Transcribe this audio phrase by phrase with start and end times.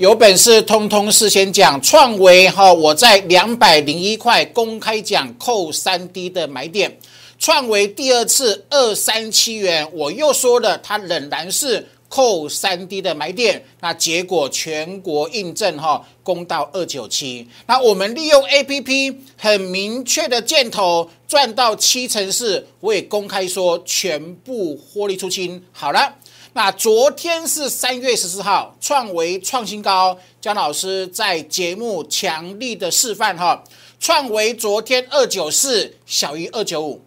[0.00, 6.96] 有本事通通事先讲，创维哈，我在两百零一块公开讲扣三 D 的买点，
[7.38, 11.86] 创维第二次二三七元，我又说了，它仍然是。
[12.08, 17.46] 扣三 D 的买点，那结果全国印证哈，攻到二九七。
[17.68, 25.62] 那我们利用 A P P 很明确的箭头赚到七成四，我也公开说全部获利出清。
[25.70, 26.16] 好了，
[26.52, 33.62] 那昨天是三月十四号，创维创新高，江老师在节目强力的示范哈，
[34.00, 37.02] 创维昨天二九四小于二九五，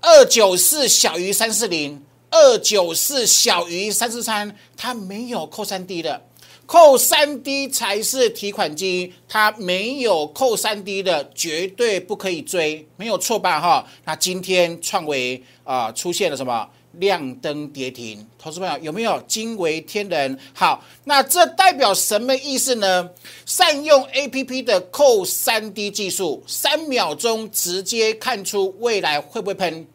[0.00, 2.04] 二九四小于三四零。
[2.30, 6.26] 二九四小于三四三，它没有扣三 D 的，
[6.66, 13.58] 扣三 D 才是提款机，它没有扣三 D 的，绝对不可以追，没有错吧？
[13.58, 16.68] 哈，那今天创维啊出现了什么
[16.98, 18.26] 亮灯跌停？
[18.38, 20.38] 投资朋友有没有惊为天人？
[20.52, 23.10] 好，那这代表什么意思呢？
[23.46, 29.86] 善用 A P P 的扣三 D 技术，三秒钟直接看出未来会不会喷。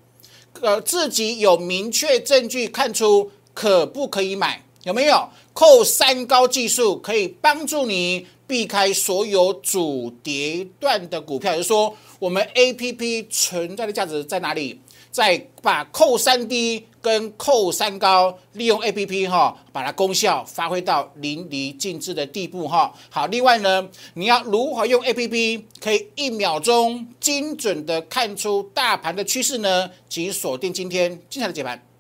[0.62, 4.64] 呃，自己有明确证据看出可不可以买？
[4.84, 5.30] 有没有？
[5.54, 11.52] 扣三高技术可以帮助你避开所有主跌段的股票。
[11.52, 14.80] 也就是说，我们 A P P 存在的价值在哪里？
[15.12, 16.88] 在把扣三 D。
[17.04, 22.94] 跟扣三高，利用 A P P 哈，把它功效发挥到淋漓尽致的地步哈。
[23.10, 29.92] 好，另外呢，你要如何用 A P P 可以一秒钟精准的看出大盘的趋势呢？
[30.08, 31.93] 请锁定今天精彩的解盘。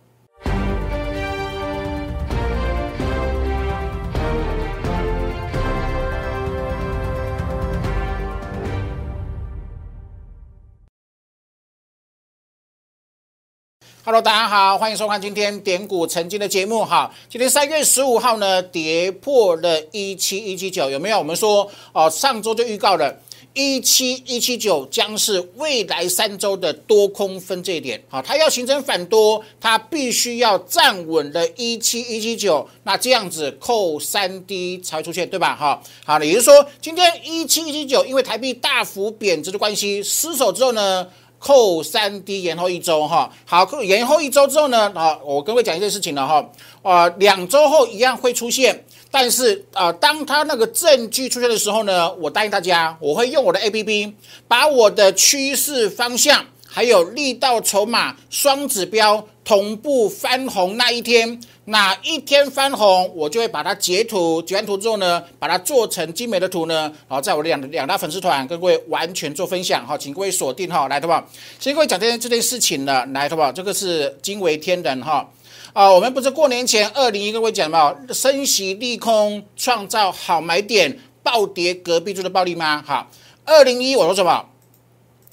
[14.05, 17.09] Hello，大家好，欢迎收看今天点股曾经的节目哈。
[17.29, 21.17] 今天三月十五号呢，跌破了一七一七九，有没有？
[21.17, 23.17] 我们说哦，上周就预告了，
[23.53, 28.03] 一七一七九将是未来三周的多空分界点。
[28.09, 35.55] 好，它要形成反多，它必须要站稳了一七一七九，那这样子扣三 D 才出现，对吧？
[35.55, 41.07] 哈，好了，也就是说，今天一七一七九因为台币大幅贬值的关系失守之后呢？
[41.43, 46.49] 扣三 D 延后一周哈，好，扣延后一周之后呢，啊，我跟各位讲一件事情了哈，
[46.81, 54.13] 啊，两周后一样会出现，但是啊，当他那个证据出现的时候呢，我答应大家，我会用我的 APP
[54.47, 56.45] 把我的趋势方向
[56.75, 61.39] 还有力道筹码双指标同步翻红那一天。
[61.65, 71.23] 哪一天翻红，我就会把它截图，截完图之后呢，把它做成精美的图呢，然后在我的两两大粉丝团跟各位完全做分享，好，请各位锁定哈，来，好不好？
[71.59, 73.51] 先各位讲这件这件事情了，来，好不好？
[73.51, 75.29] 这个是惊为天人哈，
[75.71, 82.83] 啊，我们不是过年前二零一各位讲嘛，升息利空创造好买点，暴跌隔壁住的暴利吗？
[82.85, 83.09] 好，
[83.45, 84.47] 二零一我说什么？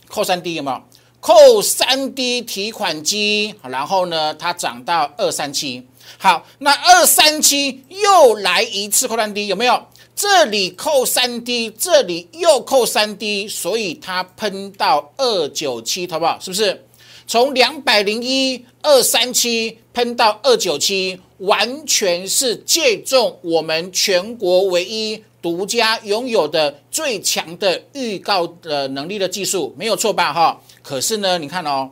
[0.09, 0.81] 扣三 D 有没有？
[1.20, 5.86] 扣三 D 提款机，然后呢，它涨到二三七。
[6.19, 9.86] 好，那二三七又来一次扣三 D 有没有？
[10.16, 16.38] 这里扣三 D，这里又扣三 D，所以它喷到二九七，好不好？
[16.41, 16.84] 是不是？
[17.26, 30.33] 从两百零一二三七喷到二九七，完全是借重我们全国唯一独家拥有的最强的预告的能力的技术，没有错吧？
[30.33, 30.61] 哈。
[30.83, 31.91] 可是呢，你看哦，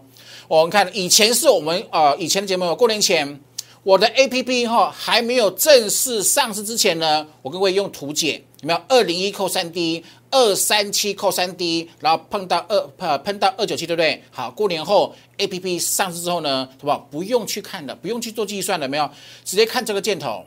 [0.49, 3.41] 我们看以前是我们呃以前的节目，过年前。
[3.85, 8.81] 我的 A P P 哈还没有正式上市之前呢，我跟各位用图解有没有？
[8.87, 14.23] 二零一扣三 D，二三七扣三 D，然后碰到二呃喷到二九七，对不对？
[14.31, 16.99] 好，过年后 A P P 上市之后呢，好不好？
[17.11, 19.09] 不用去看了，不用去做计算了，没有？
[19.43, 20.45] 直接看这个箭头，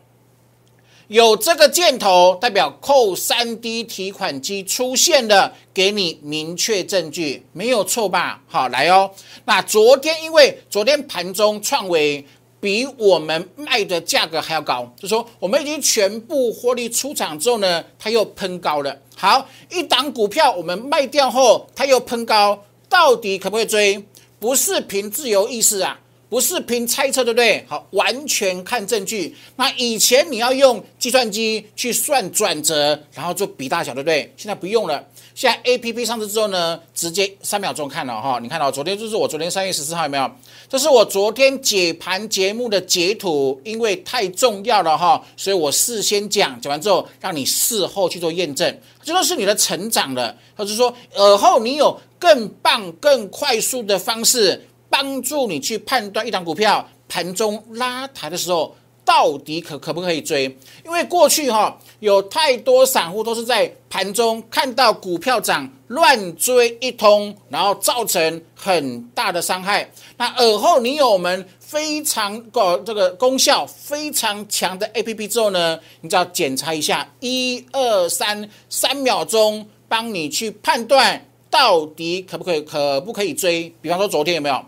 [1.12, 8.42] 有这个箭头代表扣三 D 提款机出现了，给你明确证据，没有错吧？
[8.48, 9.12] 好，来哦。
[9.44, 12.26] 那昨天因为昨天盘中创维。
[12.62, 18.96] 比我们卖的价格还要高，就说我们已经全部获利出场之后呢，它又喷高了。
[19.16, 24.06] 好，一档股票我们卖掉后，它又喷高，到底可不可以追？
[24.40, 26.00] 不是凭自由意识啊，
[26.32, 27.62] 不是凭猜测，对不对？
[27.68, 29.36] 好，完全看证据。
[29.58, 34.34] 那以前你要用计算机去算转折，然后做比大小，对不对？
[34.38, 35.06] 现在不用了。
[35.36, 40.32] 现在 A P P 上市之后呢，直接三秒钟看了哈，你看到昨天就是我昨天三月十四号有没有？
[40.70, 50.34] 这是我昨天解盘节目的截图，因为太重要了哈，所以我事先讲，讲完之后让你事后去做验证，这都是你的成长了。
[50.56, 54.62] 或者说，尔后你有更棒、更快速的方式
[54.92, 58.76] 帮助你去判断一档股票盘中拉抬的时候。
[59.04, 60.46] 到底可可不可以追？
[60.86, 69.90] 因为过去哈有太多散户都是在盘中看到股票涨乱追一通，然后造成很大的伤害。
[70.18, 83.74] 那尔后你有我们非常个这个功效非常强的 A P P 之后呢，你只要检查一下，一二三三秒钟，帮你去判断到底可不可以可不可以追。
[83.82, 84.64] 比方说昨天有没有？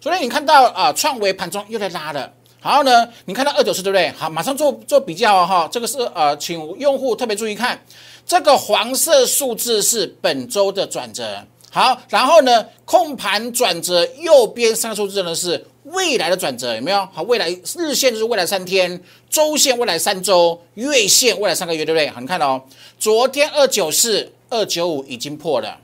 [0.00, 2.32] 昨天你看到啊，创维盘中又在拉了。
[2.62, 4.10] 然后呢，你看到二九四对不对？
[4.16, 5.68] 好，马上做做比较哈。
[5.70, 7.78] 这个是呃，请用户特别注意看，
[8.26, 11.44] 这个黄色数字是本周的转折。
[11.70, 17.06] 好，然后呢，控盘转折右边三个数字呢是未来的转折，有没有？
[17.12, 22.08] 好，未来日线就是未来三天，周线未来三周，月线未来三个月，对不对？
[22.08, 22.62] 好，你看哦，
[22.98, 25.78] 昨天二九四、二九五已经破了，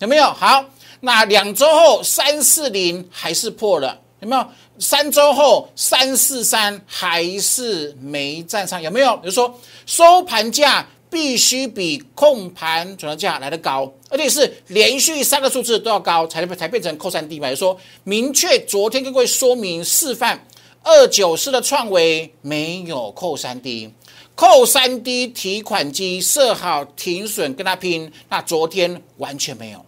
[0.00, 0.24] 有没有？
[0.24, 0.64] 好，
[1.06, 4.44] 那两周后三四零还是破了，有没有？
[4.80, 9.16] 三周后，三四三还是没站上，有没有？
[9.18, 9.56] 比如说
[9.86, 17.48] 收盘价必须比控盘转折价来的高，而且是连续三个数字都要高，才才变成扣三 D 嘛。
[17.48, 20.44] 就说明确，昨天跟各位说明示范，
[20.82, 23.92] 二九四的创维没有扣三 D，
[24.34, 29.85] 扣三 D 提款机设好停损跟他拼，那昨天完全没有，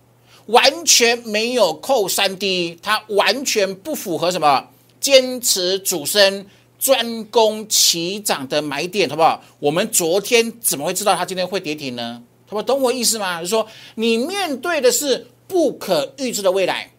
[0.49, 4.69] 完全没有扣三 D，它完全不符合什么？
[5.01, 6.45] 坚持主升
[6.79, 9.43] 专攻起涨的买点，好不好？
[9.59, 12.23] 我们昨天怎么会知道它今天会跌停呢？
[12.49, 13.41] 他们懂我意思吗？
[13.41, 16.91] 就是说，你面对的是不可预知的未来，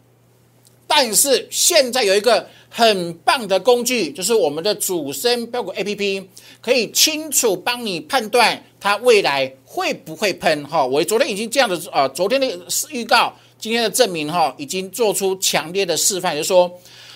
[0.92, 6.28] 但是现在有一个很棒的工具，就是我们的主升标股 A P P，
[6.60, 10.66] 可以清楚帮你判断它未来会不会喷。
[10.66, 12.48] 哈，我昨天已经这样的啊，昨天的
[12.90, 16.68] 预告，今天的证明哈，已经做出强烈的示范，就是说。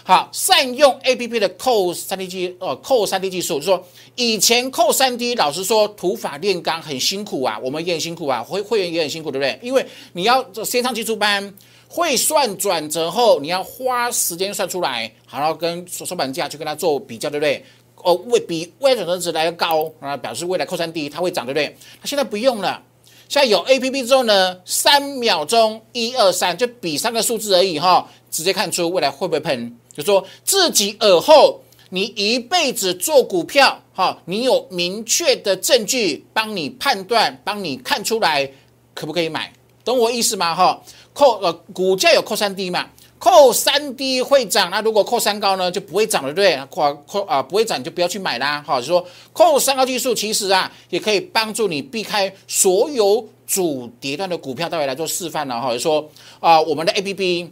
[0.06, 3.82] 好，善用 A P P 的扣三 D 技呃扣三 D 技术，就说
[4.16, 9.58] 以前扣三 D，老实说土法炼钢很辛苦啊，我们也很辛苦啊，会会员也很辛苦，对不对？
[9.62, 9.82] 因为
[10.12, 11.54] 你要先上基础班
[11.94, 17.64] 会算转折后，你要花时间算出来，好，然后跟收收盘价去跟它做比较，对不对？
[18.02, 21.76] 哦，未比未来转折值来的高啊，表示未来扣三 D 它会涨，对不对？
[22.00, 22.82] 它现在不用了，
[23.28, 29.78] 现在有 A P P 之后呢，三秒钟一二三就比三个数字而已哈，直接看出未来会不会喷。
[29.92, 38.50] 就说自己耳后，你一辈子做股票，哈，你有明确的证据帮你判断，帮你看出来
[38.92, 39.52] 可不可以买，
[39.84, 40.54] 懂我意思吗？
[40.54, 40.82] 哈，
[41.14, 42.86] 扣呃股价有扣三低嘛，
[43.18, 46.66] 扣三低会涨，那如果扣三高呢就不会涨了，对不对？
[46.66, 56.06] 扣扣啊不会涨就不要去买啦，哈，就说扣三高技术其实啊也可以帮助你避开所有主跌段的股票，待会来做示范了哈，就说
[56.40, 57.50] 啊我们的 A P P。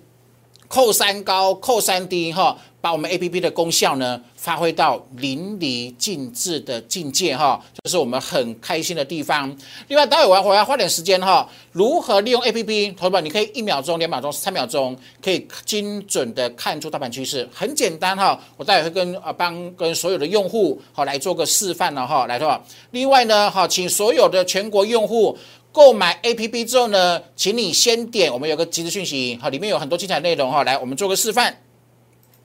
[0.73, 9.55] 扣三高，扣三低，哈，把我们 A P P 的功效呢发挥到淋漓尽致的境界，哈，这是我们很开心的地方。
[9.89, 18.41] 另外，待会我要我要花点时间，哈，如何利用 A P P，同学们，你可以一秒钟、两秒钟、三秒钟，可以精准的看出大盘趋势，很简单，哈。
[18.57, 22.59] 我待会会跟啊帮跟所有的用户，好来做个示范了，哈，来，的话，
[22.93, 25.37] 另外呢，哈，请所有的全国用户。
[25.73, 30.63] 购买 A P P 之后呢，请你先点我们有个即时讯息，好，里面有很多精彩内容哈。
[30.65, 31.59] 来，我们做个示范。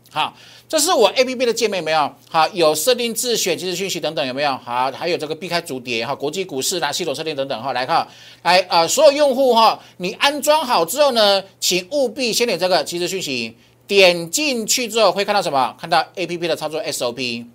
[0.09, 0.33] 好，
[0.69, 2.09] 这是我 A P P 的界面，有没有？
[2.29, 4.57] 好，有设定自选即时讯息等等，有没有？
[4.63, 7.73] 好，还有这个避开主跌哈，国际股市啦，系统设定等等哈。
[7.73, 8.07] 来看，
[8.43, 15.75] 来啊，所有用户哈，你安装好之后呢，请务必先点这个即时讯息，点进去之后会看到什么？
[15.77, 17.45] 看到 A P P 的操作 S O P。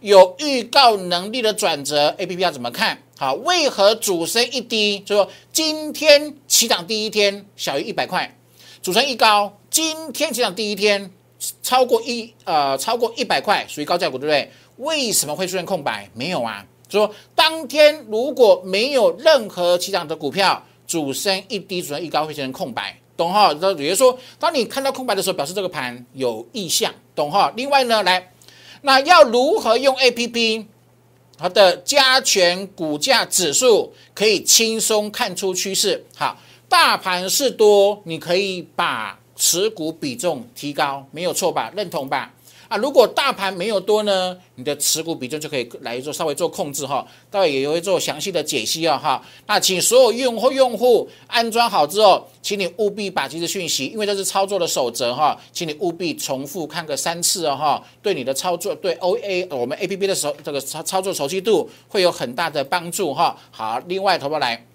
[0.00, 3.34] 有预告能力的转折，A P P 要怎么看好？
[3.34, 4.98] 为何主升一低？
[5.00, 8.34] 就说今天起涨第一天小于一百块，
[8.82, 11.10] 主升一高，今天起涨第一天
[11.62, 14.50] 超过一呃超过一百块，属于高价股，对不对？
[14.78, 16.08] 为什么会出现空白？
[16.14, 23.54] 没有啊，就说当天如果没有任何起涨的股票，主升一低，主升一高会形成空白，懂哈？
[23.60, 27.52] 那也就是说，当你看到空白的时候，表示这个盘有意向，懂哈？
[27.54, 28.32] 另外呢，来。
[28.82, 30.66] 那要如何用 A P P
[31.36, 36.04] 它的加权股价指数可以轻松看出趋势？
[36.16, 41.72] 好，大盘是多，你可以把持股比重提高，没有错吧？
[41.74, 42.34] 认同吧？
[42.70, 49.20] 啊，如果大盘没有多呢，你的持股比重就可以来做稍微做控制哈，待会也会做详细的解析啊哈。
[49.48, 63.36] 那请所有用户用户安装好之后，请你务必把这些讯息，因为这是操作的守则哈，请你务必重复看个三次哦哈，对你的操作对 O A 我们 A P P 的时候这个操操作熟悉度会有很大的帮助哈。
[63.50, 64.69] 好，另外投保来。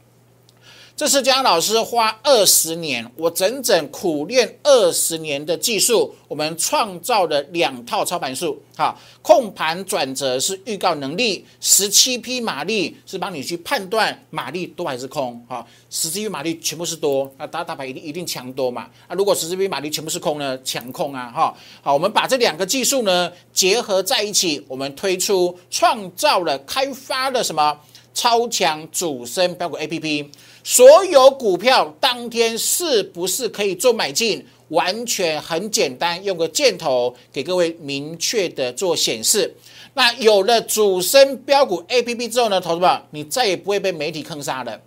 [0.97, 8.57] 这是江老师花二十年，我整整苦练二十年的技术，我们创造了两套操盘术。
[8.77, 15.45] 好，控盘转折是预告能力，十七匹马力是帮你去判断马力多还是空。
[15.49, 18.87] 好，十七匹马力全部是多，那打打牌一定一定强多嘛。
[19.05, 21.29] 啊，如果十七匹马力全部是空呢，强空啊。
[21.29, 27.77] 哈，好，我们把这两个技术呢结合在一起，我们推出创造了开发了什么
[28.13, 30.31] 超强主升标股 A P P。
[30.67, 34.43] 所有股票当天是不是可以做买进？
[34.69, 39.55] 完全很简单，用个箭头给各位明确的做显示。
[39.93, 44.81] 那有了主升标股 A P P 之后呢，投资者你再也不会被媒体坑杀了，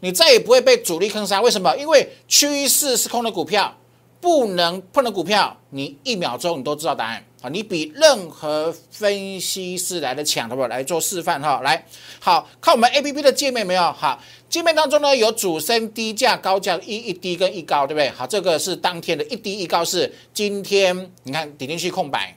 [0.00, 1.40] 你再也不会被主力坑杀。
[1.40, 1.74] 为什么？
[1.78, 3.74] 因为趋势是空的股票，
[4.20, 7.24] 不能碰的股票，你一秒钟你都知道答案。
[7.42, 10.68] 啊，你比任何分析师来的强，好不好？
[10.68, 11.84] 来做示范哈，来，
[12.20, 13.82] 好看我们 A P P 的界面没有？
[13.92, 18.08] 好，界面当中呢有主升、低价、高价，一一低跟一高，对不对？
[18.10, 22.36] 好，这个是当天的一低一高，是今天你看点进去空白，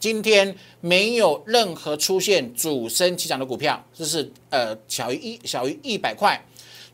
[0.00, 6.42] 今天没有任何出现主升起涨的股票，这是呃小于一小于一百块，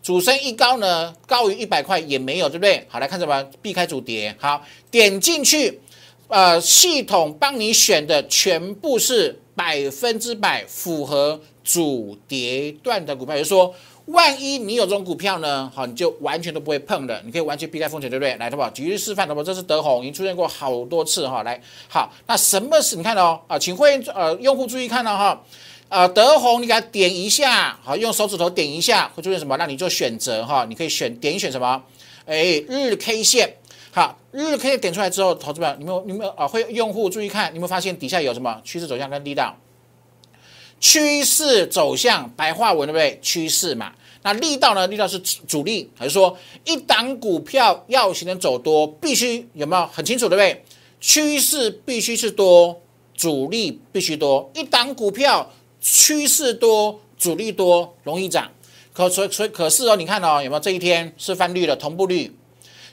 [0.03, 2.85] 主升一高呢高于一百块也没有，对不对？
[2.89, 3.41] 好，来看什么？
[3.63, 5.81] 避开主跌，好，点进去。
[6.29, 18.37] 呃，系统帮你选的全部是百分之百符合主跌段的股票，也就是说，万一你有这种股票呢，好，你就完全都不会碰的，你可以完全避开风险，对不对？
[18.37, 18.69] 来，好不好？
[18.71, 19.45] 举例示范，好不好？
[19.45, 21.43] 这是德宏，已经出现过好多次哈。
[21.43, 21.59] 来，
[21.89, 22.97] 好，那什么是？
[22.97, 25.43] 你看哦，啊，请会员呃用户注意看了哈，
[25.89, 29.57] 啊，德宏，你给它点一下，好，用手指头点一下，会出现什么？
[29.57, 31.83] 让你做选择哈，你可以选点选什么？
[32.27, 33.55] 哎，日 K 线。
[33.91, 39.57] 好，日 K 点出来之后，投资者，你们你们啊，会用户注意看，你们发现底下有什么趋势走向跟力道？
[40.79, 43.19] 趋势走向白话文对不对？
[43.21, 43.93] 趋势嘛，
[44.23, 44.87] 那力道呢？
[44.87, 50.65] 力道是主力，还是说一档股票要形成走多，必须有没有很清楚对不对？
[51.01, 52.81] 趋势必须是多，
[53.17, 54.49] 主力必须多。
[54.55, 58.51] 一档股票趋势多，主力多，容易涨。
[58.93, 62.37] 可所以所以可是哦，你看哦，有没有这一天是翻绿的同步率？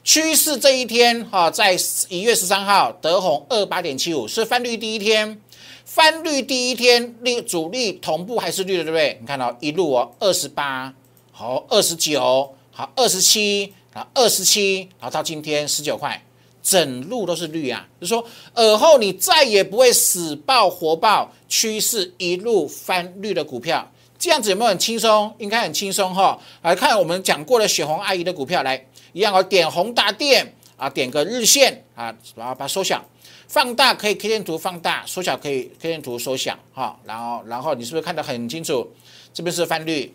[0.06, 1.76] 趋势这一天哈，在
[2.10, 5.42] 一月十三号，德宏二八点七五是翻绿第一天，
[5.84, 9.18] 翻绿第一天，力主力同步还是绿的，对不对？
[9.20, 10.94] 你看到一路哦，二十八，
[11.32, 16.24] 好，二十九，好，二十七，啊，二十七，然后到今天十九块，
[16.62, 25.34] 整路都是绿啊，就是说尔后你再也不会死爆活爆，趋势一路翻绿的股票，这样子有没有很轻松？
[25.40, 26.40] 应该很轻松哈。
[26.62, 28.86] 来看我们讲过的雪红阿姨的股票来。
[29.16, 33.02] 一样哦，点红大电啊，点个日线啊，把把缩小、
[33.48, 37.00] 放大可以 K 线图放大，缩小可以 K 线图缩小哈。
[37.06, 38.92] 然后，然后你是不是看得很清楚？
[39.34, 40.14] 这边是翻绿，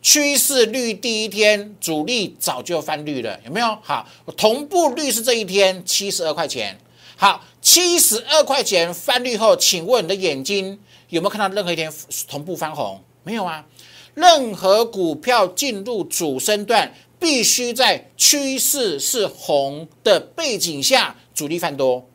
[0.00, 3.76] 趋势绿第一天主力早就翻绿了，有没有？
[3.82, 6.78] 好，同步率是这一天七十二块钱。
[7.16, 10.78] 好，七十二块钱翻绿后，请问你的眼睛
[11.08, 11.92] 有没有看到任何一天
[12.28, 13.02] 同步翻红？
[13.24, 13.66] 没有啊。
[14.14, 16.94] 任何股票进入主升段。
[17.24, 22.06] 必须在趋势是红的背景下，主力翻多，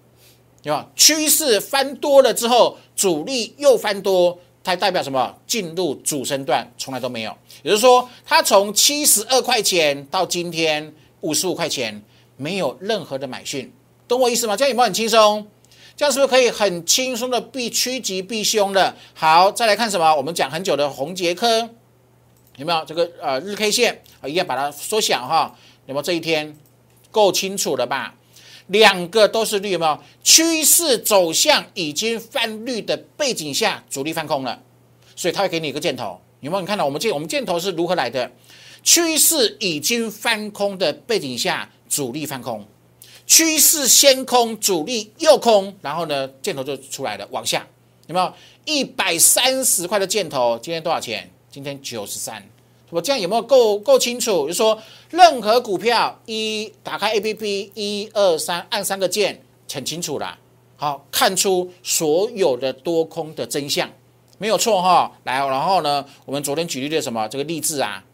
[0.62, 0.88] 对吧？
[0.96, 5.36] 趋势翻多了之后，主力又翻多，它代表什么？
[5.48, 12.04] 进入主升段从来都没有，也就是说，它从七十二块钱到今天五十五块钱，
[12.38, 13.74] 没有任何的买讯，
[14.08, 14.56] 懂我意思吗？
[14.56, 15.48] 这样有没有很轻松？
[15.98, 18.94] 这样是不是可以很轻松的避趋吉避凶的？
[19.16, 20.16] 好，再来看什么？
[20.16, 21.68] 我们讲很久的红杰科。
[22.60, 24.28] 有没有这个呃日 K 线啊？
[24.28, 25.56] 一定要把它缩小哈。
[25.86, 26.54] 有没有这一天
[27.10, 28.14] 够清楚了吧？
[28.68, 34.62] 两个都是绿，有没有趋势走向已经翻绿的背景下，主力翻空了，
[35.16, 36.20] 所以它会给你一个箭头。
[36.42, 36.62] 有没有？
[36.62, 38.30] 你看到我们箭我们箭头是如何来的？
[38.84, 42.68] 趋势已经翻空的背景下，主力翻空，
[43.26, 47.66] 趋势先空，主力又空，然后呢箭头就出来了，往下
[48.08, 48.34] 有没有？
[48.66, 51.32] 一百三十块的箭头，今天多少钱？
[51.52, 52.44] 今天九十三，
[52.92, 54.48] 我这样有没有够够清楚？
[54.48, 54.80] 就说
[55.10, 59.42] 任何股票一打开 A P P，一二三按三个键，
[59.72, 60.38] 很清楚啦。
[60.78, 63.90] 好，看出所有的多空的真相，
[64.38, 65.12] 没有错哈。
[65.24, 68.06] 来，然后呢，我们昨天举例的什么这个例子啊？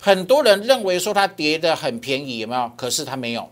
[0.00, 2.70] 很多人认为说它跌的很便宜，有没有？
[2.76, 3.48] 可是它没有，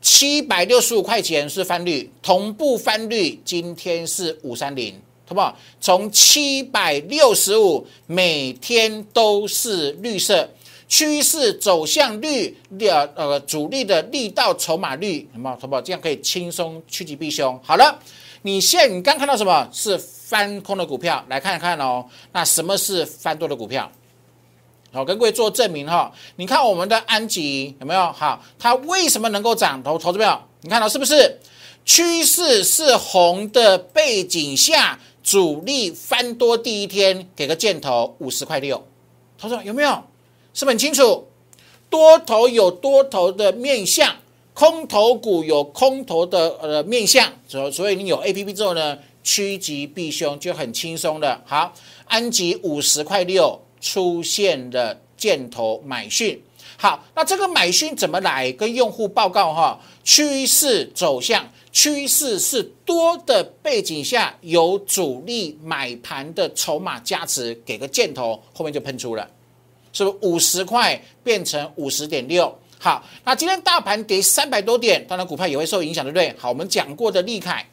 [0.00, 5.00] 七百六十五块钱是翻绿，同步翻绿，今天是五三零。
[5.32, 5.56] 好不好？
[5.80, 10.46] 从七百六十五每天都是绿色
[10.86, 15.58] 趋势走向绿的呃主力的力道筹码绿，好不好？
[15.58, 15.80] 好不好？
[15.80, 17.58] 这样可以轻松趋吉避凶。
[17.64, 17.98] 好了，
[18.42, 21.24] 你现在你刚看到什么是翻空的股票？
[21.28, 22.04] 来看一看哦。
[22.32, 23.90] 那什么是翻多的股票？
[24.92, 26.12] 好，跟各位做证明哈。
[26.36, 28.12] 你看我们的安吉有没有？
[28.12, 29.82] 好，它为什么能够涨？
[29.82, 31.38] 投投资票，你看到是不是？
[31.84, 38.86] 趋势是红的背景下，主力翻多第一天，给个箭头五十块六。
[39.38, 39.90] 他说有没有？
[40.54, 41.26] 是不是很清楚？
[41.88, 44.16] 多头有多头的面相，
[44.54, 51.40] 空头股有空头的呃面相，所所以你有 A P P 之后呢，趋吉避凶就很轻松的。
[51.46, 51.72] 好，
[52.06, 53.60] 安吉五十块六。
[53.82, 56.40] 出现了箭头买讯，
[56.76, 59.80] 好，那这个买讯怎么来跟用户报告哈？
[60.04, 69.28] 趋势走向，趋势是多的背景下，有主力买盘的筹码加持，给个箭头，后面就喷出了，
[69.92, 72.56] 是不是五十块变成五十点六？
[72.78, 76.34] 好，那今天大盘跌三百多点，当然股票也会受影响，对不对？
[76.38, 77.66] 好，我们讲过的利凯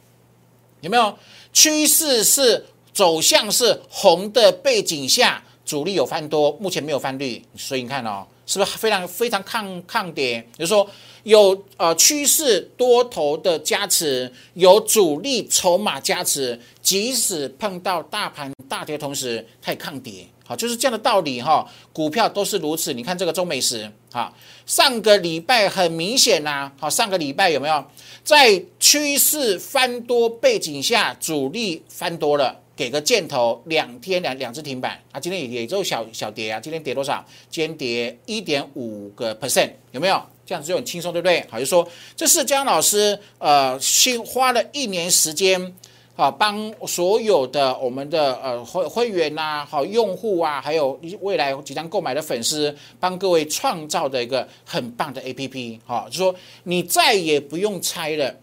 [0.80, 1.16] 有没有？
[1.52, 2.64] 趋势是
[2.94, 5.42] 走向是红的背景下。
[5.62, 10.40] 主力有翻多，目前没有翻绿，所以你看哦，是不是非常非常抗抗跌？
[10.56, 10.84] 比如说
[11.22, 20.26] 有呃趋势多头的加持，有主力筹码加持，即使碰到大盘大跌同时，它也抗跌。
[20.46, 21.64] 好，就是这样的道理哈。
[21.92, 22.92] 股票都是如此。
[22.92, 24.32] 你看这个中美石，哈，
[24.66, 27.84] 上个礼拜很明显呐，好，上个礼拜有没有
[28.24, 32.60] 在趋势翻多背景下，主力翻多了？
[32.76, 35.20] 给个箭头，两天两两只停板啊！
[35.20, 36.58] 今天也也就小小跌啊！
[36.58, 37.22] 今天跌多少？
[37.50, 40.18] 今天跌一点五个 percent，有没有？
[40.50, 41.46] 这样子就很轻松，对不对？
[41.48, 45.72] 好，就说这是江老师呃，新花了一年时间
[46.16, 58.34] 啊，帮所有的我们的呃会会员呐、好用户啊，还有未来即将购买的粉丝，帮各位创造的一个很棒的 A P P，好，就说你再也不用猜了。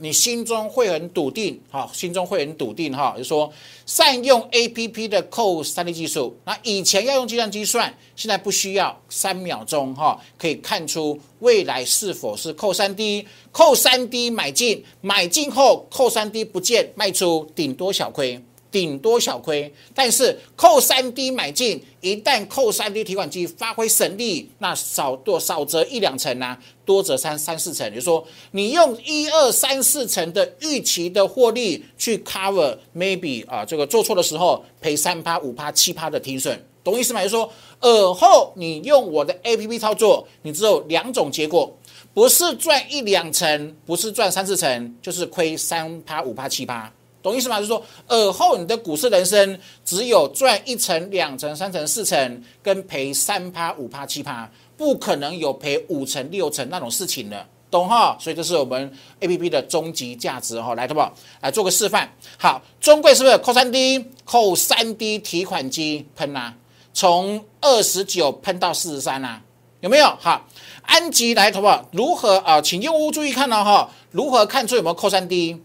[0.00, 3.52] 你心中会很笃定，哈，心中会很笃定，哈，就说
[3.84, 6.36] 善用 A P P 的扣三 D 技术。
[6.44, 18.42] 那以前要用计算机算，现在不需要，三秒钟，哈，可以看出未来是否是扣三 D，扣三 D 买进，买进后扣三 D 不见，卖出，顶多小亏。
[18.70, 27.84] 顶多小亏，但是扣三 D 买进，一旦扣三 D 提款机发挥神力，那少多少则一两成啊，多则三三四成。
[27.88, 37.20] 也就是说，你用一二三四成的预期的获利去 cover maybe 啊，这个做错的时候赔三趴五趴七趴的停损，懂意思吗？
[37.22, 41.76] 就是说，尔后你用我的 A P P 操作，你只有两种结果，
[42.14, 46.92] 不是赚一两成，不是赚三四成，就是亏三趴五趴七趴。
[47.22, 47.56] 懂意思吗？
[47.56, 58.16] 就是说，尔后你的股市人生只有赚一成、两成、三成、四成，跟赔三趴、五趴、七趴，不可能有赔五成、六成那种事情的，懂哈？
[58.18, 61.12] 所以这是我们 A P P 的终极价值哈，来，好不好？
[61.42, 62.10] 来做个示范。
[62.38, 64.02] 好，中贵是不是扣三 D？
[64.24, 66.54] 扣三 D 提款机喷啊，
[66.94, 69.42] 从二十九喷到四十三啊，
[69.80, 70.06] 有没有？
[70.18, 70.46] 好，
[70.82, 71.86] 安吉来，好不好？
[71.92, 72.60] 如何啊？
[72.62, 75.60] 请用户注意看到哈，如何看出有没有扣三 D？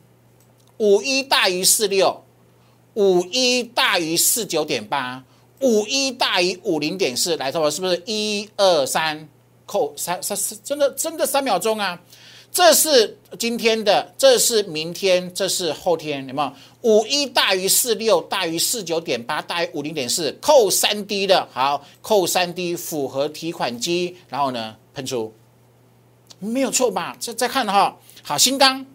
[0.78, 2.24] 五一大于四六，
[2.96, 5.24] 五一大于四九点八，
[5.62, 9.28] 五一大于五零点四，来，错是不是一二三
[9.66, 10.56] 扣三三四？
[10.64, 12.02] 真的真的三秒钟啊！
[12.52, 16.54] 这是今天的，这是明天，这是后天，有没有？
[16.82, 25.34] 五一大于四六，大于四九点八，大于五零点四，扣三 D 的好，扣三 D 符合提款机，然后呢喷出，
[26.40, 27.18] 没有错吧？
[27.20, 28.86] 再再看哈，好，新钢。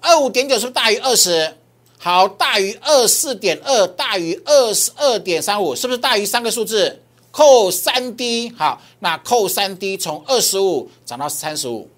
[0.00, 1.54] 二五点九是不是大于二十？
[1.98, 7.02] 好，大于二四点二，大于二十二点三五，是不是大于三个数字？
[7.30, 11.88] 扣三 D，好，那扣三 D 从二十五涨到三十五，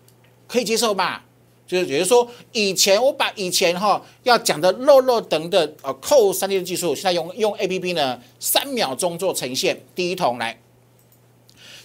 [0.49, 1.25] 可以接受吧？
[1.67, 9.81] 就是也就是说，以前我把以前哈要讲的漏漏等的呃扣三 D 的技术，现在用用 A P P 呢，三秒钟做呈现。
[9.95, 10.59] 第一桶来。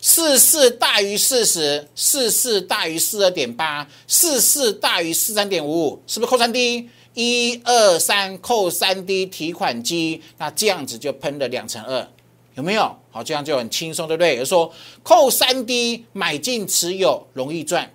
[0.07, 6.87] 四四大于四十，四四大于四二点八，四四大于四三点五五，是不是扣三 D？
[7.15, 12.07] 一二三，扣三 D 提款机，那这样子就喷了两成二，
[12.53, 12.95] 有没有？
[13.09, 14.37] 好，这样就很轻松，对不对？
[14.37, 17.91] 就说扣三 D 买进持有容易赚，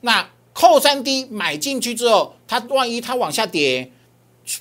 [0.00, 3.92] 那扣三 D 买进去之后，它万一它往下跌。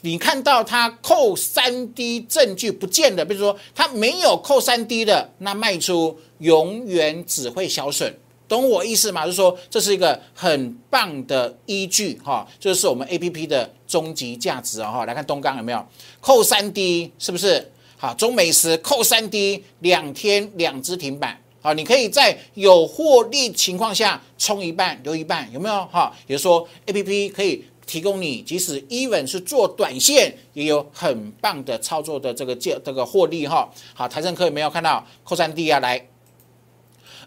[0.01, 8.13] 你看到它扣三 D 证据不见了，比如说它没有扣三 D 的，那卖出永远只会小损，
[8.47, 9.25] 懂我意思吗？
[9.25, 15.05] 就是说这是一个很棒的依据哈，就是我们 A P P 的终极价值哈。
[15.05, 15.85] 来看东钢有没有
[16.19, 17.71] 扣三 D，是不是？
[17.97, 21.39] 好，中美食扣三 D，两天两只停板。
[21.63, 25.85] 好，你可以在有获利情况下冲一半留一半，有没有？
[25.85, 33.69] 哈，也就是说 A P P 可以提供你，即使 even 是做短线，也有很棒的操作的这个借这个获利哈。
[33.93, 35.77] 好，台证科有没有看到扣三 D 啊？
[35.81, 36.07] 来，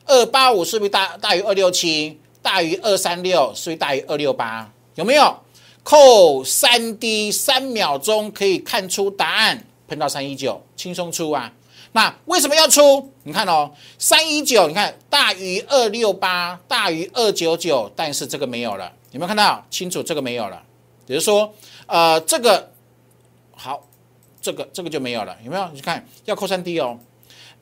[0.07, 2.19] 二八五是不是大大于二六七？
[2.41, 4.73] 大于二三六是不是大于二六八？
[4.95, 5.37] 有没有
[5.83, 9.67] 扣三 D 三秒钟可以看出答案？
[9.87, 11.53] 喷到三一九，轻松出啊！
[11.93, 13.13] 那为什么要出？
[13.25, 18.91] 你看哦，三一九，你看大于二六八，大于二九九，但是这个没有了。
[19.15, 20.03] 有没有看到清楚？
[20.03, 20.61] 这个没有了，
[21.07, 21.55] 比如说，
[21.87, 22.69] 呃，这个
[23.53, 23.87] 好，
[24.43, 25.37] 这个这个就没有了。
[25.45, 25.69] 有没有？
[25.73, 26.99] 你看要扣三 D 哦，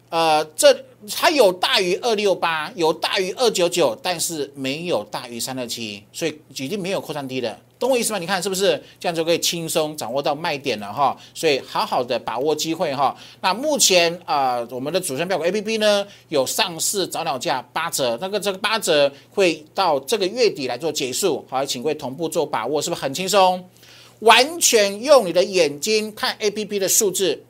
[0.09, 7.59] 呃，这它有大于二六八，有大于二九九，但是没有大于三二七，所以已经没有扣三 D 了。
[7.83, 8.19] 懂我意思吗？
[8.21, 11.17] 你看是不是这样就可以轻松掌握到卖点了哈？
[11.35, 13.17] 所以好好的把握机会哈。
[13.41, 23.69] 那目前啊，我们的主升标股 A P P 呢有上市早鸟价八折，那个这个八折会到这个月底来做结束，好，请各位同步做把握，是不是很轻松？
[24.21, 27.43] 完全用你的眼睛看 A P P 的数字，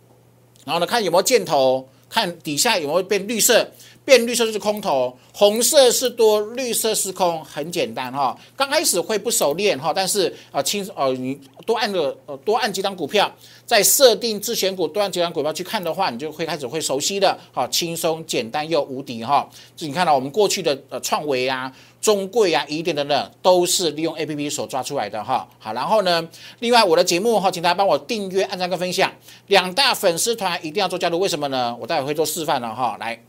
[0.65, 3.71] 然后呢看有没有箭头，看底下有没有变绿色。
[4.05, 8.37] 变绿色就是空头，红色是多，绿色是空，很简单哈。
[8.57, 13.33] 刚开始会不熟练哈，但是啊，轻哦，你多按个呃多按几张股票，
[13.65, 19.49] 在设定自选股多按几张股票去看的话，你就会开始会熟悉的，好，轻松简单又无敌哈。
[19.77, 25.49] 就你看到我们过去的呃创维啊、中贵啊、一点等等，都是利用 A P P 所抓出来的哈。
[25.61, 29.13] 好，然后呢，另外我的节目哈，请大家帮我订阅、按赞跟分享，
[29.47, 31.77] 两大粉丝团一定要做加入，为什么呢？
[31.81, 33.23] 我待会会做示范了哈，来。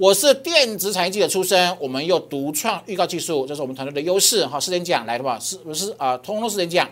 [0.00, 4.58] 我是电子产业记者出身，我们又独创预告技术，这是我们团队的优势哈。
[4.58, 5.38] 四点讲来的吧？
[5.38, 6.16] 是不是啊？
[6.16, 6.88] 通通四点讲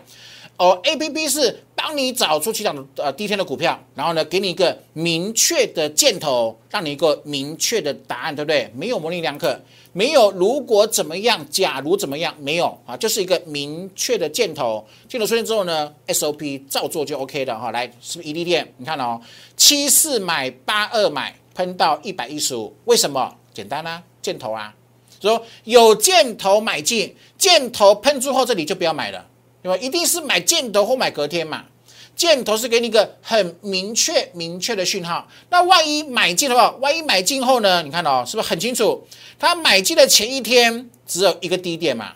[0.57, 0.79] 哦。
[0.83, 8.71] A P P 是帮你找出起涨的呃第一天的股票，然后呢，给你一个明确的箭头，让你一个明确的答案，对不对？
[8.75, 9.59] 没有模棱两可，
[9.91, 14.85] 没有如果怎么样，假如怎么样，没有啊，就是一个明确的箭头。
[15.07, 17.71] 箭头出现之后呢，S O P 照做就 O K 的哈。
[17.71, 18.71] 来，是不是一利店？
[18.77, 19.19] 你看哦，
[19.57, 21.33] 七四买八二买。
[21.59, 23.35] 喷到一百一十五，为什么？
[23.53, 24.73] 简单啊，箭头啊，
[25.19, 29.25] 说有箭头买进，箭头喷出后这里就不要买了，
[29.61, 29.77] 对吧？
[29.83, 31.65] 一定是买箭头或买隔天嘛。
[32.15, 35.27] 箭头是给你一个很明确、明确的讯号。
[35.49, 37.83] 那万一买进的话，万一买进后呢？
[37.83, 39.05] 你看到是不是很清楚？
[39.37, 42.13] 他买进的前一天只有一个低点嘛？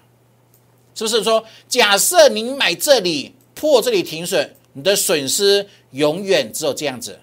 [0.96, 7.20] 是不是说，假设你买这里破这里停损，你的损失永远只有这样子，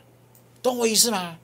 [0.62, 1.38] 懂我意思吗？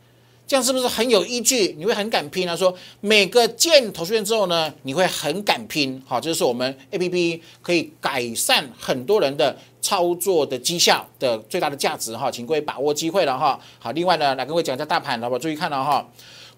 [0.46, 1.74] 这样是不是很有依据？
[1.76, 2.54] 你会很敢拼啊？
[2.54, 6.00] 说每个箭头出现之后呢，你会很敢拼。
[6.06, 13.58] 好，这就是我们 A P P 可以改善很多人的操作的绩效的最大的价值哈，请各位把握机会了哈。
[13.80, 15.38] 好，另外呢，来跟各位讲一下大盘，好不好？
[15.40, 16.08] 注意看了哈。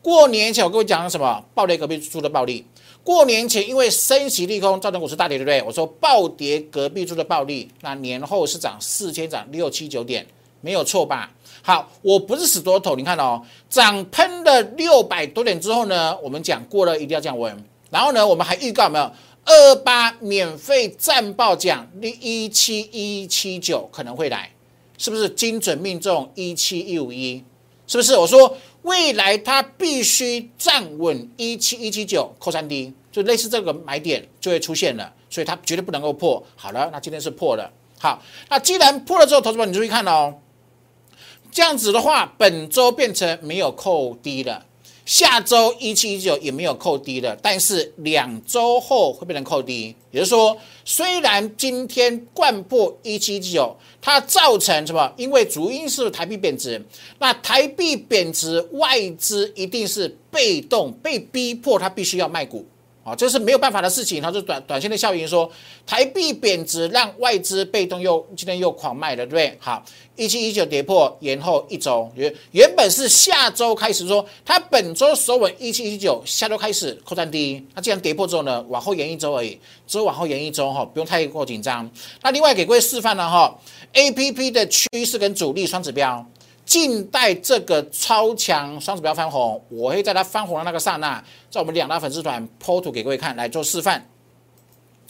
[0.02, 1.42] 过年前我跟各位讲什么？
[1.54, 2.64] 暴跌隔壁猪的暴利。
[3.02, 5.62] 过年前因为升息利空造成股市大跌，对不对？
[5.62, 10.26] 我说暴跌隔壁猪的暴利，那年后是涨四千，涨六七九点，
[10.60, 11.32] 没有错吧？
[11.68, 17.62] 好，我不是死多头，你看哦，涨喷了六百多点之后呢，我们讲过了，一定要降温。
[17.90, 19.04] 然后呢，我们还预告没有
[19.44, 24.50] 二八免费战报奖一七一七九可能会来，
[24.96, 27.44] 是不是精准命中一七一五一？
[27.86, 28.16] 是不是？
[28.16, 36.42] 我说未来它必须站稳一七一七九扣三 D，就类似这个买点就会出现了，所以它绝对不能够破。
[36.56, 37.70] 好了，那今天是破了。
[37.98, 40.32] 好，那既然破了之后，投资者你注意看哦。
[41.50, 44.64] 这样子的话，本周变成没有扣低了，
[45.04, 49.94] 下周一七一九也没有扣低了，但是两周后会变成扣低。
[50.10, 55.12] 也就是说，虽然今天贯破一七一九，它造成什么？
[55.16, 56.82] 因为主因是台币贬值，
[57.18, 62.64] 那台币贬值，外资一定是被动被逼迫，它必须要卖股。
[63.08, 64.20] 啊，这是没有办法的事情。
[64.22, 65.50] 它是短短线的效应，说
[65.86, 69.56] 台币贬值让外资被动又今天又狂卖了，对不对？
[69.58, 69.82] 好，
[70.14, 77.66] 一七一九跌破，延后一周，原原本是下周开始说，它本周守稳一七一九，下周开始扩战低。
[77.74, 81.90] 那既然跌破之后呢，往后延一周而已，只有往后延一周哈，不用太过紧张。
[82.22, 83.58] 那另外给各位示范了哈
[83.94, 86.26] ，A P P 的趋势跟主力双指标。
[86.68, 91.18] 静待这个超强双指标翻红，我会在它翻红的那个刹那，
[91.50, 94.06] 在我们两大粉丝团剖图给各位看，来做示范。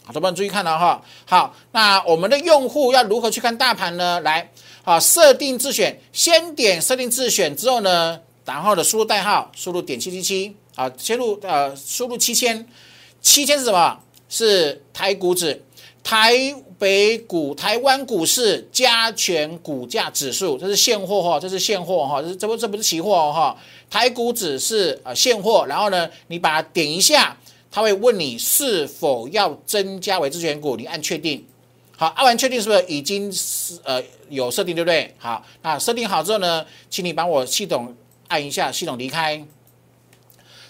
[0.05, 1.03] 好，同学们注意看了哈。
[1.27, 4.21] 好，那我们的用户要如何去看大盘呢？
[4.21, 4.53] 来，
[4.85, 12.65] 啊，设定自选，先点设定自选之后呢，然后的输入代号，输入点七七七，啊，先入呃，输入七千，
[13.21, 13.99] 七千是什么？
[14.29, 15.65] 是台股指。
[16.09, 16.33] 台
[16.79, 23.55] 北股、台湾股市加权股价指数，这是现货哈，这是现货哈，这这不这不是期货哈。
[23.91, 27.37] 台股指是呃现货，然后呢，你把它点一下，
[27.71, 31.45] 他会问你是否要增加为自选股，你按确定。
[31.95, 35.15] 好，按完确定是不是已经是呃有设定，对不对？
[35.19, 37.95] 好，那设定好之后呢，请你帮我系统
[38.29, 39.45] 按一下系统离开。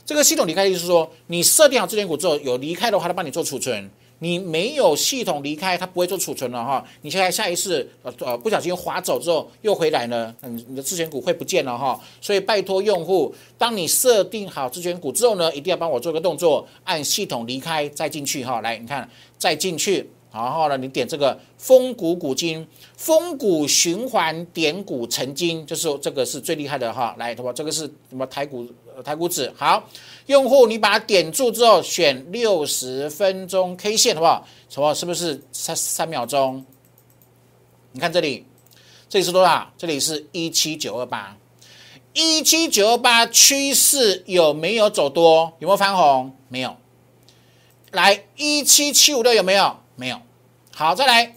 [0.05, 3.89] 这个系统离开意思是说，你设定好自选股之后有离开的话，它帮你做储存。
[4.21, 6.85] 你没有系统离开，它不会做储存了哈。
[7.03, 12.01] 你现在下一次呃呃不小心滑走之后又回来呢，嗯，你的自选股会不见了哈。
[12.21, 18.61] 所以拜托用户，当你设定好自选股之后呢，一定要帮我做个动作，按系统离开再进去哈。
[18.61, 27.15] 来，你看再进去，然后呢，你点这个风谷股金，风谷循环点股成金，就是这个是最厉害的哈。
[27.19, 27.53] 来，对吧？
[27.53, 28.67] 这个是什么台股？
[29.03, 29.89] 台股指好，
[30.27, 34.47] 用户你把它点住之后，选六十分钟 K 线，好不好？
[34.69, 34.95] 什么？
[34.95, 36.65] 是不是三三秒钟？
[37.93, 38.47] 你看这里，
[39.09, 39.73] 这里是多少？
[39.79, 41.37] 这里是一七九二八，
[42.13, 45.55] 一七九二八趋势有没有走多？
[45.59, 46.37] 有没有翻红？
[46.49, 46.77] 没有。
[47.93, 49.79] 来，一七七五六有没有？
[49.97, 50.21] 没有。
[50.75, 51.37] 好，再来，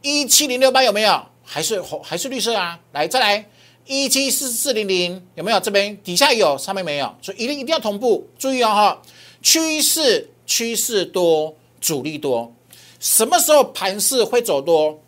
[0.00, 1.26] 一七零六八有没有？
[1.42, 2.02] 还是红？
[2.04, 2.78] 还是绿色啊？
[2.92, 3.46] 来，再来。
[3.84, 5.58] 一七四四零零有没有？
[5.58, 8.28] 这边底下有，上面没有，所以一定一定要同步。
[8.38, 9.02] 注意哦哈，
[9.42, 12.52] 趋势趋势多，主力多。
[13.00, 15.00] 什么时候盘势会走多？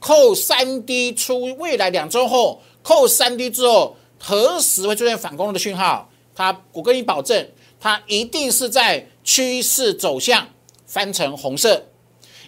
[0.00, 6.10] 扣三 D 出未来两周后，扣三 D 之后，何时会出现反攻的讯号？
[6.34, 10.48] 它，我跟你保证，它一定是在趋势走向
[10.86, 11.86] 翻成红色，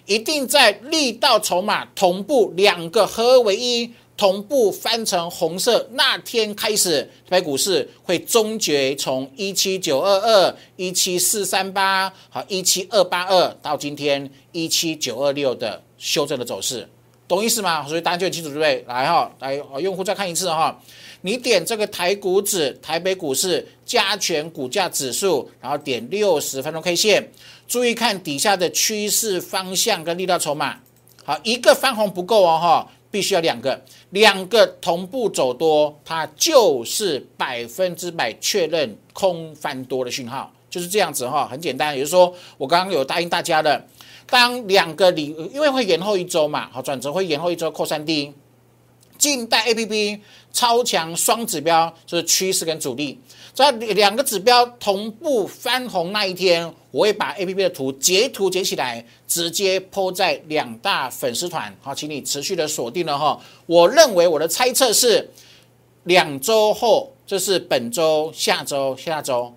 [0.05, 3.93] 一定在力道筹码同步两个合为一。
[4.17, 16.87] 同步翻成红色，那天开始，台股市会终结从一七九二二、一七四三八、好一七二八二到今天一七九二六的修正的走势，
[17.27, 17.85] 懂意思吗？
[17.85, 18.85] 所以大家就很清楚，对不对？
[18.87, 20.81] 来哈，来，用户再看一次哈，
[21.19, 27.31] 你点这个台股指、台北股市加权股价指数，然后点六十分钟 K 线，
[27.67, 30.77] 注意看底下的趋势方向跟力道筹码，
[31.25, 32.91] 好，一个翻红不够哦哈。
[33.11, 33.81] 必须要两个，
[34.15, 41.93] 两个同步走多，它就是百分之百确认空翻多的讯号，就是这样子哈，很简单。
[41.93, 43.85] 也就是说，我刚刚有答应大家的，
[44.27, 48.33] 当两个里，因为会延后一周嘛，好，转折会延后一周，扣三 D，
[49.17, 50.21] 近代 A P P
[50.55, 53.19] 超强双指标就是趋势跟主力。
[53.53, 61.75] 在两个指标同步翻红那一天，我会把 A P P 的图截图截起来，直接抛在两大粉丝团。
[61.81, 63.37] 好，请你持续的锁定了哈。
[63.65, 65.29] 我认为我的猜测是，
[66.03, 69.53] 两周后，这是本周、下周、下周、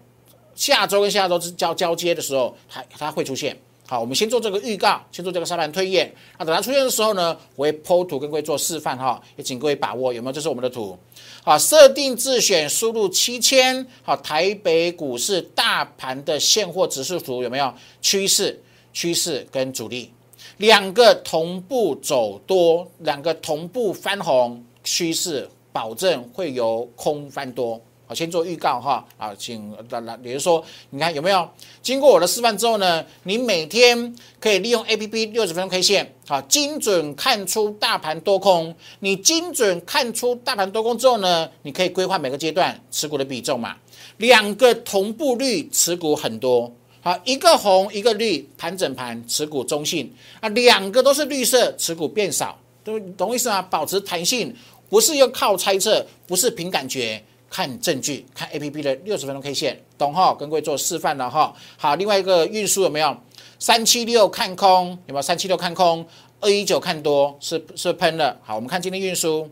[0.57, 3.57] 下周跟下周之交交接的时候，它它会出现。
[3.91, 6.15] 好，我们先做这个预告，先做这个沙盘推演。
[6.39, 10.33] 那等它出现的时候呢，我会剖图跟各位做示范哈，也请各位把握有没有？
[10.33, 10.95] 这是我们的图。
[11.43, 13.87] 好，设定自选输入七千。
[14.03, 17.73] 好，台北股市大盘的现货指数图有没有？
[18.03, 20.13] 趋势、趋势跟主力
[20.59, 27.81] 两个同步走多，两个同步翻红，趋势保证会由空翻多。
[28.09, 31.47] 好，先做预告哈，啊，请来来，比如说，你看有没有
[31.83, 33.05] 经过我的示范之后呢？
[33.25, 38.75] 你每天可以利用 A P P 六十分钟 K 线，好，精准看出大盘多空。
[39.01, 43.77] 你精准看出大盘多空之后呢，你可以规划每个阶段持股的比重嘛。
[44.17, 53.61] 两个同步率持股很多，好，一个红一个绿，盘整盘持股中性啊，两个都是绿色，持股变少，都懂意思吗？
[53.61, 54.57] 保持弹性，
[54.89, 57.23] 不是要靠猜测，不是凭感觉。
[57.51, 60.35] 看证据，看 A P P 的六十分钟 K 线，懂哈？
[60.35, 61.55] 跟各位做示范了哈。
[61.77, 63.17] 好，另外一个运输有没有？
[63.59, 65.23] 三七六看空有没有？
[65.23, 66.07] 三七六看空，
[66.41, 68.37] 二一九看多，是是喷了。
[68.45, 69.51] 好，我们看今天运输，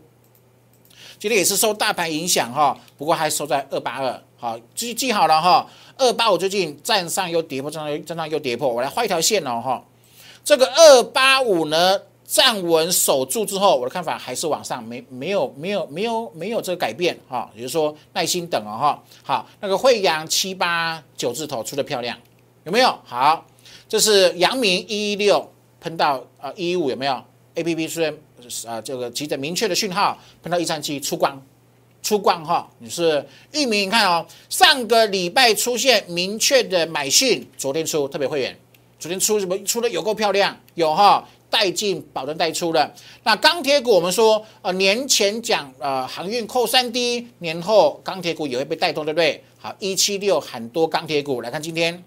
[1.19, 4.23] 今天也是受大盘影响哈，不过还收在二八二。
[4.37, 5.67] 好，记记好了哈。
[5.97, 9.83] 二八五最近站上又跌破，站上又站上又跌破，我来画一条线了哈。
[10.43, 11.99] 这个二八五呢？
[12.27, 19.03] 站稳守住之后，我的看法还是往上，没没有没有没有没有这个改变哈，也就是说耐心等哦哈。
[19.23, 22.17] 好，那个惠阳七八九字头出的漂亮，
[22.65, 22.93] 有没有？
[23.05, 23.45] 好，
[23.87, 27.23] 这是阳明一一六喷到呃一一五有没有
[27.55, 28.13] ？A P P 出现
[28.67, 31.41] 啊这个急着明确的讯号，喷到一三七出光
[32.03, 32.69] 出光哈。
[32.79, 38.59] 你是域名，你看哦，上个礼拜出现明确的买讯，昨天出特别会员，
[38.99, 41.25] 昨天出什么出的有够漂亮，有哈。
[41.49, 49.43] 带进保证带出了那钢铁股，我们说呃年前讲呃航运扣三 D，年后钢铁股也会被带动，对不对？
[49.57, 52.03] 好，一七六很多钢铁股来看今天，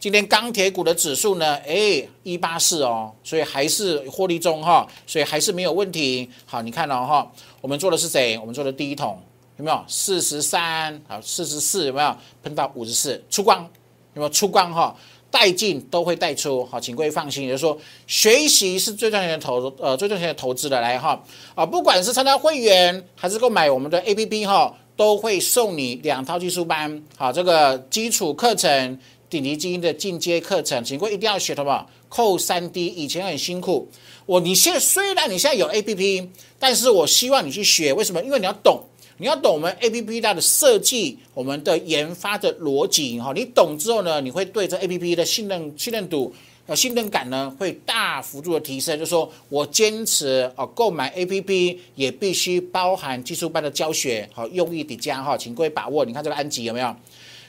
[0.00, 6.28] 今天钢铁股的指数呢，哎一八四哦，所以还是获利中哈，所以还是没有问题。
[6.46, 8.38] 好，你看了哈，我们做的是谁？
[8.38, 9.20] 我们做的第一桶
[9.58, 9.84] 有没有？
[9.86, 12.16] 四十三好，四十四有没有？
[12.42, 13.68] 喷到五十四出光。
[14.14, 14.96] 有没有出光哈？
[15.30, 17.44] 带进都会带出，好，请各位放心。
[17.44, 21.22] 也就是说，学习是最赚钱的投，呃，最赚钱的投资的来哈
[21.54, 31.88] 啊，不管是参加会员还是购买我们的 A P P 哈，都会送你两套技术班，好，这个基础课程、顶级基因的进阶课程，请各位一定要学，好不好？
[32.08, 33.86] 扣三 D，以前很辛苦，
[34.24, 38.22] 我你现在虽然你现在有 A P P，但是我希望你去学，为什么？
[38.22, 38.82] 因为你要懂。
[39.20, 46.32] 你要懂我们 A P P 它的设计，我们的研发的逻辑哈，你懂之后呢，你会对这 A P P 的信任信任度
[46.66, 48.96] 呃信任感呢会大幅度的提升。
[48.96, 56.04] 就是说我坚持哦，购买 A P P 也必须包含技术班的教学，好用意叠加哈，请各位把握。
[56.04, 56.94] 你看这个安吉有没有？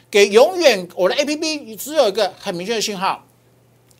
[0.09, 3.23] 给永远我的 A P P 只有一个很明确的信号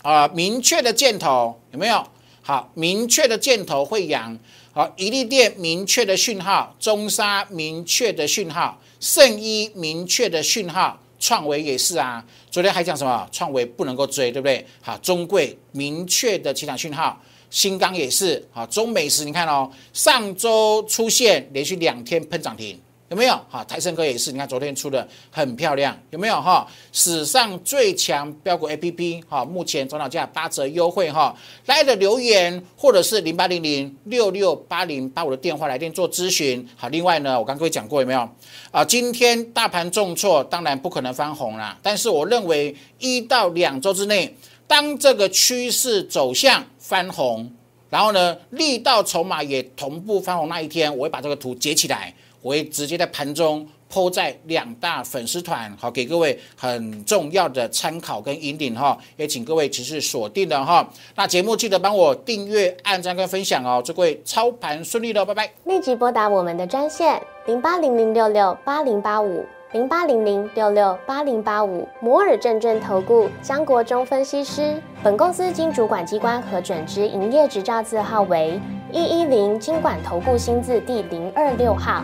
[0.02, 2.04] 啊，明确的箭头有没有？
[2.42, 4.40] 好，明确的箭头会扬。
[4.72, 12.24] 好，一利店明确的讯号，中沙明确的讯号，圣医明确的讯号，创维也是啊。
[12.52, 13.28] 昨天还讲什么？
[13.32, 14.64] 创维不能够追，对不对？
[14.80, 18.48] 好，中贵明确的起涨讯号，新钢也是。
[18.52, 22.80] 好，中美时你看哦，上周出现连续两天喷涨停。
[23.10, 23.34] 有没有？
[23.50, 26.40] 哈，台盛科也是，你看昨天出的很漂亮，有没有？
[26.40, 38.30] 哈，史上最强标股 A P P，哈，目前总涨价八折优惠，哈，来的留言或者是零八零零六六八零八五的电话来电做咨询，好，另外呢，我刚各位讲过有没有？
[38.70, 47.52] 啊，今天大盘重挫，当然不可能翻红啦，但是我认为一到两周之内，当这个趋势走向翻红，
[47.90, 52.14] 然后呢，力道筹码也同步翻红那一天，我会把这个图截起来。
[52.42, 60.88] 我会直接在盘中抛在两大粉丝团，好给各位很重要的参考跟引领哈，也请各位持续锁定的哈。
[61.16, 65.52] 那节目记得帮我订阅、按赞跟分享哦，祝各位操盘顺利的，拜拜。
[65.66, 74.82] 立即拨打我们的专线零八零零六六八零八五零八零零六六八零八五摩尔证券投顾江国忠分析师。
[75.04, 78.60] 本公司经主管机关核准之营业执照字号为
[78.92, 82.04] 一一零金管投顾新字第零二六号。